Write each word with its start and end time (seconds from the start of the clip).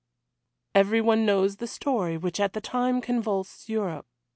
Every 0.73 0.99
one 0.99 1.27
knows 1.27 1.57
the 1.57 1.67
story 1.67 2.17
which 2.17 2.39
at 2.39 2.53
the 2.53 2.59
time 2.61 3.01
convulsed 3.01 3.69
Europe. 3.69 4.07